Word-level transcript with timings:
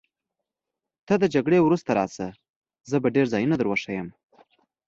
ته 1.07 1.13
تر 1.21 1.27
جګړې 1.35 1.59
وروسته 1.61 1.89
راشه، 1.99 2.27
زه 2.89 2.95
به 3.03 3.07
ډېر 3.15 3.25
ځایونه 3.33 3.55
در 3.57 3.67
وښیم. 3.69 4.07